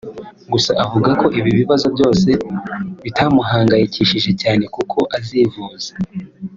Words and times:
Gusa 0.51 0.71
avuga 0.83 1.09
ko 1.19 1.25
ibi 1.39 1.51
bibazo 1.59 1.87
byose 1.95 2.29
bitamuhangayikishije 3.03 4.31
cyane 4.41 4.63
kuko 4.75 4.97
azivuza 5.17 5.91